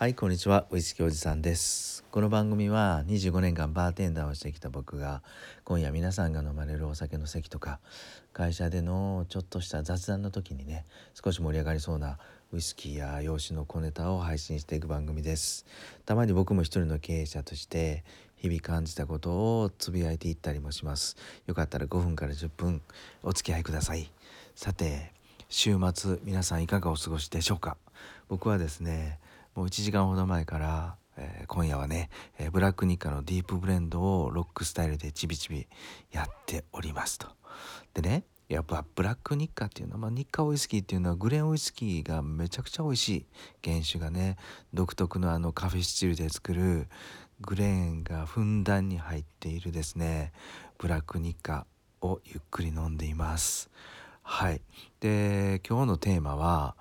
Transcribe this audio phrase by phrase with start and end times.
[0.00, 0.66] はいこんにちは。
[0.70, 2.06] ウイスキーおじさんです。
[2.10, 5.22] この番組は25年間バーテンダーをしてきた僕が
[5.64, 7.80] 今夜皆さんが飲まれるお酒の席とか
[8.32, 10.86] 会社でのちょっとした雑談の時にね
[11.22, 12.16] 少し盛り上がりそうな
[12.50, 15.66] ウイスキーや洋酒の小ネタを配信していく番組です。
[16.06, 18.02] たまに僕も一人の経営者として
[18.36, 21.18] 日々感じたことをつぶやいていったりもします。
[21.46, 22.80] よかったら5分から10分
[23.22, 24.10] お付き合いください。
[24.54, 25.12] さて
[25.50, 27.76] 週末皆さんいかがお過ごしでしょうか。
[28.30, 29.18] 僕はですね
[29.54, 35.66] もう1時間ほど前から、えー、今夜はね、えー、ブラックニッカのディープブレンドをロックスタイルでちびちび
[36.12, 37.28] やっておりますと。
[37.94, 43.26] でねやっぱブラックニッカっていうのは、まあ、ニッカウイスキーっていうのはグレーンウイスキーがめちゃくちゃ美味しい
[43.64, 44.36] 原酒がね
[44.74, 46.88] 独特のあのカフェスチルで作る
[47.40, 50.32] グレーンがふんだんに入っているですね
[50.78, 51.64] ブラックニッカ
[52.02, 53.70] をゆっくり飲んでいます。
[54.22, 54.60] はい
[54.98, 56.76] で今日のテーマは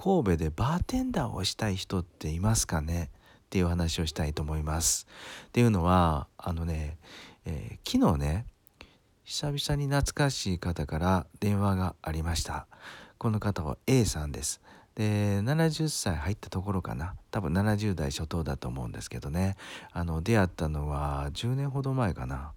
[0.00, 3.10] 神戸でバーテンダーをしたい人っていますかね？
[3.46, 5.08] っていう話をしたいと思います。
[5.48, 6.98] っていうのはあのね、
[7.44, 8.46] えー、昨日ね
[9.24, 12.68] 久々に懐かしい方から電話がありました。
[13.18, 14.60] この方は A さんです。
[14.94, 19.56] で70歳入ったところかな多分70代初頭だと思うんですけどね
[19.92, 22.52] あの出会ったのは10年ほど前かな。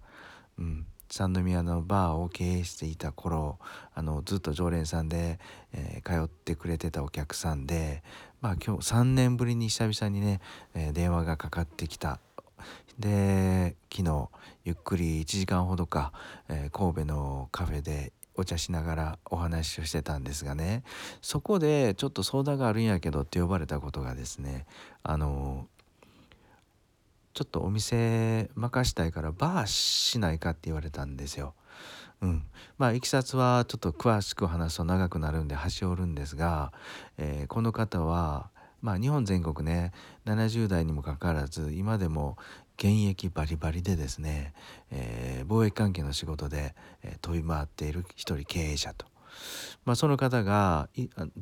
[0.60, 3.58] うん三宮のバーを経営していた頃
[3.94, 5.38] あのずっと常連さんで、
[5.74, 8.02] えー、通ってくれてたお客さんで、
[8.40, 10.40] まあ、今日3年ぶりに久々にね、
[10.74, 12.18] えー、電話がかかってきた。
[12.98, 14.28] で昨日
[14.64, 16.12] ゆっくり1時間ほどか、
[16.48, 20.82] えー、神戸のカフェでお茶しながらお話をしてたんですがね
[21.20, 24.66] そこでちょっと相談があるんやけどって呼ばれたことがですね
[25.02, 25.66] あの
[27.34, 31.54] ちょっとお店任したいからバーしないかって言われたんですよ。
[32.20, 32.44] うん、
[32.78, 36.72] まあいきさつはちょっと詳しく話すと長くなるんで端折るんですが、
[37.18, 39.92] えー、この方はまあ日本全国ね
[40.24, 42.36] 70代にもかかわらず今でも
[42.78, 44.54] 現役バリバリでですね、
[44.90, 49.11] えー、貿易関係の仕事で、えー、飛び回っている一人経営者と。
[49.84, 50.88] まあ、その方が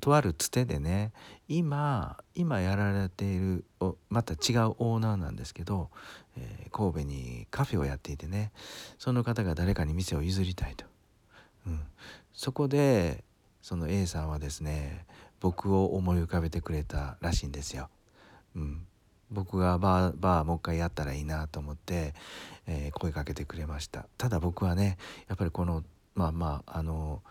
[0.01, 1.13] とあるつてでね
[1.49, 3.65] 今今やられている
[4.09, 5.91] また違うオーナーなんですけど、
[6.39, 8.53] えー、神戸にカフェをやっていてね
[8.99, 10.87] その方が誰かに店を譲りたいと、
[11.67, 11.81] うん、
[12.33, 13.25] そこで
[13.63, 15.05] その A さんはですね
[15.41, 17.89] 僕を思い浮かべてくれたらしいんですよ。
[18.55, 18.87] うん、
[19.31, 22.15] 僕がバーバーもう一回やったらいいなと思って、
[22.67, 24.07] えー、声かけてくれました。
[24.19, 25.83] ただ僕はねやっぱりこの
[26.21, 27.23] まあまああの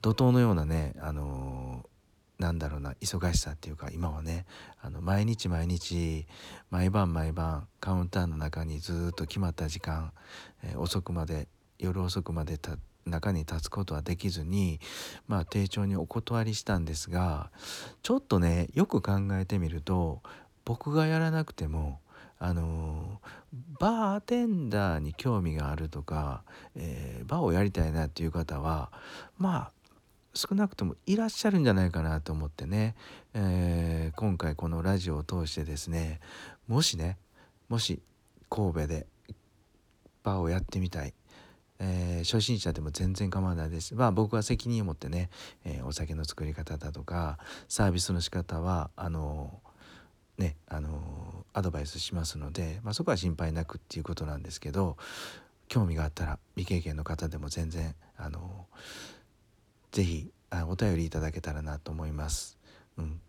[0.00, 1.86] 怒涛のようなねあの
[2.40, 4.46] なんだろうな忙しさっていうか今はね
[4.80, 6.26] あの毎日毎日
[6.68, 10.12] 毎晩毎晩カウンターの中にずっと決まった時間、
[10.64, 11.46] えー、遅くまで
[11.78, 14.80] 夜遅くまでた中に立つことはできずに
[15.28, 17.52] まあ丁重にお断りしたんですが
[18.02, 20.20] ちょっとねよく考えてみると
[20.64, 22.00] 僕がやらなくても
[22.44, 23.20] あの
[23.78, 26.42] バーテンダーに興味があるとか、
[26.74, 28.90] えー、バーをやりたいなっていう方は
[29.38, 29.72] まあ
[30.34, 32.94] 少なくともいらっしゃるんじゃないかなと思ってね、
[33.34, 36.20] えー、今回このラジオを通してですね
[36.68, 37.18] もしね
[37.68, 38.00] もし
[38.48, 39.06] 神戸で
[40.22, 41.14] バーをやってみたい、
[41.78, 43.94] えー、初心者でも全然構わないです。
[43.94, 45.30] まあ僕は責任を持ってね、
[45.64, 47.38] えー、お酒の作り方だとか
[47.68, 49.60] サービスの仕方はあの
[50.38, 54.96] ねあのアドバイスしますので、まあ、そこは心配なくっていうことなんですけど
[55.72, 58.66] 興味があったら未経験の方でも全然あの
[59.90, 60.30] 是非
[60.68, 62.58] お便りいただけたらなと思います。
[62.98, 63.22] うん、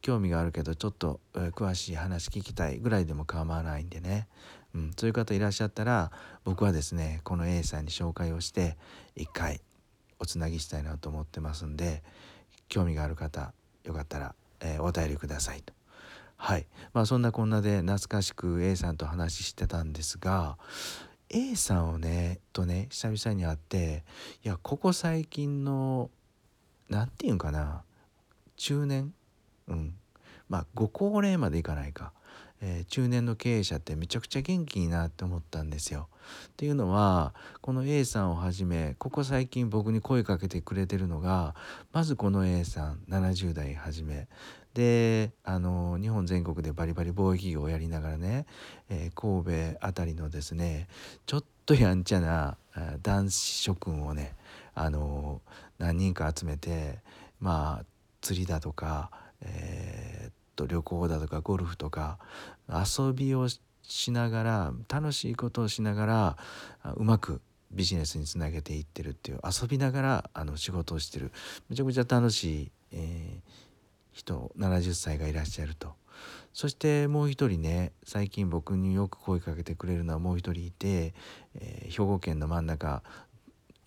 [0.00, 4.28] 興味があるけどちょっと、えー、詳しい話聞きたいぐらいでも構わないんでね、
[4.76, 6.12] うん、そういう方いらっしゃったら
[6.44, 8.76] 僕はですねこの A さんに紹介をして
[9.16, 9.60] 一回
[10.20, 12.04] おつなぎしたいなと思ってますんで
[12.68, 15.72] 興味がある方よかったら、えー、お便りくださいと。
[16.36, 20.56] はいまあそんなこんなで懐かしく A さんと話してたんですが
[21.30, 24.04] A さんをねとね久々に会って
[24.44, 26.10] いやここ最近の
[26.88, 27.82] 何て言うんかな
[28.56, 29.12] 中年？
[29.68, 29.94] うん。
[30.48, 32.12] まあご高齢までいかないか、
[32.60, 36.08] えー、中年の経営者ってめちゃくちゃ元気になって思ったんですよ。
[36.48, 41.54] っていうのはこの A さんをはじめここ最近僕に声かけてくれてるのが
[41.92, 44.28] まずこの A さん70代はじめ
[44.74, 48.46] であの日本全国でバリバリ貿易業をやりながらね、
[48.90, 50.88] えー、神戸辺りのですね
[51.26, 52.58] ちょっとやんちゃな
[53.02, 54.34] 男子諸君をね
[54.74, 55.40] あの
[55.78, 56.98] 何人か集めて
[57.40, 57.84] まあ
[58.20, 59.10] 釣りだとか、
[59.42, 60.17] えー、
[60.58, 62.18] と旅行だとかゴルフとか
[62.68, 63.46] 遊びを
[63.82, 66.36] しながら楽しいことをしながら
[66.96, 67.40] うまく
[67.70, 71.30] ビジネスにつなげていってるっていう遊びながらあの仕事をしてる
[71.68, 73.50] めちゃくちゃ楽しい、えー、
[74.12, 75.94] 人70歳がいらっしゃると。
[76.52, 81.14] そしてもう一人ね最近僕によく声かけてくれるのはもう一人いて、
[81.54, 83.04] えー、兵庫県の真ん中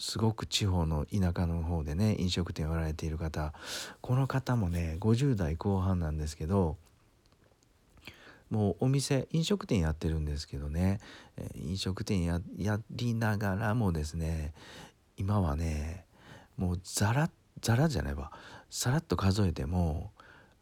[0.01, 3.53] すごく地方の田舎の方でね飲食店をやられている方
[4.01, 6.77] この方もね50代後半なんですけど
[8.50, 11.00] もうお店飲食店やってるんですけどね
[11.53, 12.42] 飲食店や
[12.89, 14.53] りながらもですね
[15.18, 16.06] 今はね
[16.57, 17.30] もうザラ
[17.62, 18.31] ザラじゃないわ
[18.71, 20.09] さらっと数えても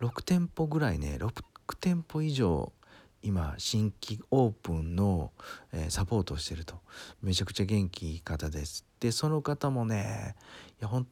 [0.02, 1.32] 6店舗ぐらいね6
[1.80, 2.74] 店舗以上
[3.22, 5.32] 今新規オープンの、
[5.74, 6.76] えー、サポートをしてると。
[7.22, 8.86] めちゃくちゃ元気いい方です。
[9.00, 10.36] でその方もね
[10.80, 11.08] いやほん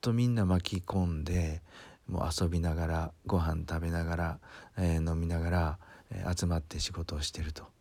[0.00, 1.62] とみんな巻き込んで
[2.08, 4.38] もう遊びながらご飯食べながら、
[4.76, 5.78] えー、飲みながら、
[6.10, 7.75] えー、集まって仕事をしてると。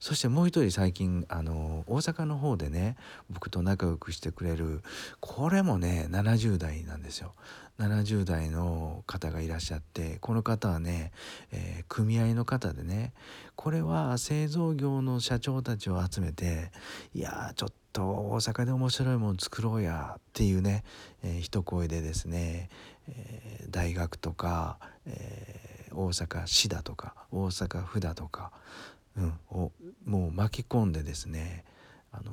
[0.00, 2.96] そしてもう一人最近あの大阪の方でね
[3.30, 4.80] 僕と仲良くしてくれる
[5.20, 7.34] これもね70代なんですよ。
[7.78, 11.12] 70代の方がいらっしゃってこの方はね、
[11.50, 13.14] えー、組合の方でね
[13.56, 16.72] これは製造業の社長たちを集めて
[17.14, 20.84] いやちょっと大阪で面白いもの作ろうやっていうね、
[21.22, 22.68] えー、一声でですね、
[23.08, 28.52] えー、大学とか、えー、大阪市だとか大阪府だとか
[29.16, 29.72] うん、を
[30.04, 31.64] もう巻き込んでですね
[32.12, 32.32] あの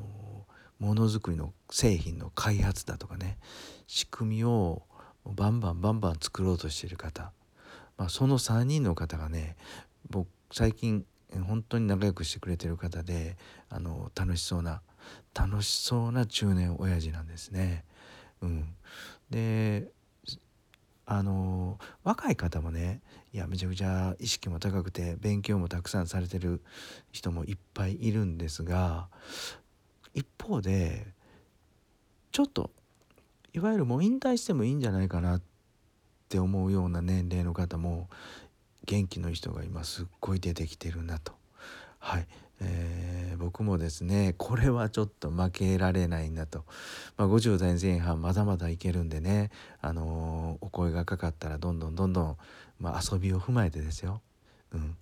[0.79, 3.37] ものづくりの製品の開発だとかね
[3.87, 4.83] 仕組みを
[5.25, 7.31] バンバンバンバン作ろうとしている方、
[7.97, 9.55] まあ、その3人の方がね
[10.09, 11.03] 僕最近
[11.47, 13.37] 本当に仲良くしてくれてる方で
[13.69, 14.81] あの楽しそうな
[15.33, 17.85] 楽しそうな中年親父なんですね。
[18.41, 18.75] うん、
[19.29, 19.89] で
[21.09, 22.99] あの若い方もね
[23.33, 26.61] いやめちゃくちゃ意識も高くて勉強もたくさんされてる
[27.13, 29.07] 人もいっぱいいるんですが
[30.13, 31.07] 一方で
[32.33, 32.71] ちょっと
[33.53, 35.41] いわゆるもう引退してもいいんじゃないかなっ
[36.27, 38.09] て思うような年齢の方も
[38.85, 41.36] 元気のいい人が今すっごい出てきてるなと。
[42.07, 42.27] はい、
[42.61, 46.63] えー、僕もですねこれはちょっと負けられないなと、
[47.17, 49.51] まあ、50代前半まだまだいけるんでね、
[49.81, 52.37] あのー、お声がかかったらどんどんどんどん、
[52.79, 54.21] まあ、遊びを踏まえてですよ、
[54.71, 54.95] うん、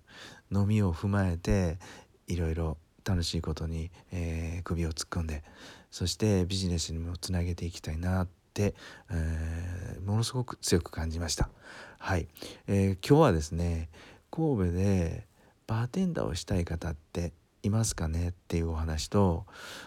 [0.50, 1.78] 飲みを踏まえて
[2.26, 5.44] いろいろ楽しいことに、えー、首を突っ込んで
[5.92, 8.74] そしてビジネスにもつなげていきたいなって、
[9.12, 11.50] えー、ものすごく強く感じました。
[12.00, 12.26] はい、
[12.66, 13.90] えー、今日はですね
[14.32, 15.35] 神戸で
[15.66, 17.32] バーテンダーをしたい方って
[17.62, 18.28] いますかね？
[18.28, 19.46] っていうお話と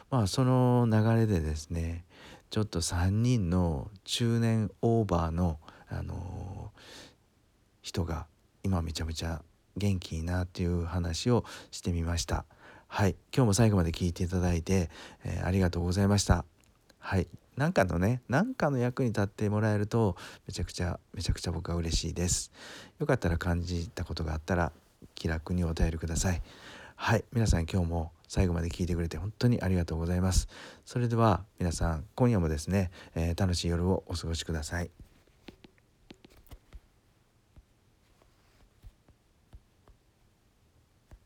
[0.10, 2.06] まあその流れでですね
[2.50, 6.80] ちょっと3人の中年オーバーの、あのー、
[7.82, 8.26] 人が
[8.64, 9.44] 今めちゃめちゃ
[9.78, 12.46] 元気いいなっていう話をしてみました。
[12.88, 13.16] はい。
[13.34, 14.90] 今日も最後まで聞いていただいて、
[15.24, 16.44] えー、ありがとうございました。
[16.98, 17.28] はい。
[17.56, 20.16] 何かのね何かの役に立ってもらえると
[20.48, 22.52] めちゃくちゃめちゃくちゃ僕は嬉しいです。
[22.98, 24.72] よかったら感じたことがあったら
[25.16, 26.42] 気楽にお便りください。
[26.96, 27.24] はい。
[27.32, 30.48] 皆さん今日も最後まで聞いてくれて本当にありがとうございます。
[30.86, 34.92] それでは皆さん今夜もですね、えー、楽しい夜をお過ごしください。